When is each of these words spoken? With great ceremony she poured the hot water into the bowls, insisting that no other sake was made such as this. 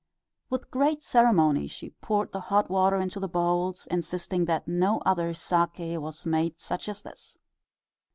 With 0.49 0.71
great 0.71 1.03
ceremony 1.03 1.67
she 1.67 1.91
poured 2.01 2.31
the 2.31 2.39
hot 2.39 2.71
water 2.71 2.97
into 2.97 3.19
the 3.19 3.27
bowls, 3.27 3.85
insisting 3.91 4.45
that 4.45 4.67
no 4.67 4.97
other 5.05 5.31
sake 5.35 5.99
was 6.01 6.25
made 6.25 6.59
such 6.59 6.89
as 6.89 7.03
this. 7.03 7.37